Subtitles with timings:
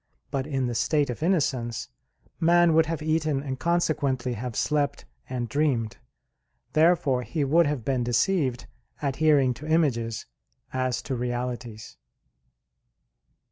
[0.31, 1.87] But in the state of innocence
[2.39, 5.97] man would have eaten and consequently have slept and dreamed.
[6.73, 8.65] Therefore he would have been deceived,
[9.03, 10.25] adhering to images
[10.73, 11.97] as to realities.